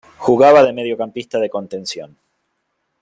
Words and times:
Jugaba 0.17 0.63
de 0.63 0.73
mediocampista 0.73 1.37
de 1.37 1.51
contención. 1.51 2.17